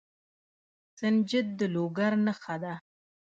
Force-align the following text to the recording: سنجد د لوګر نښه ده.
سنجد 0.99 1.47
د 1.59 1.61
لوګر 1.73 2.13
نښه 2.25 2.55
ده. 2.63 2.73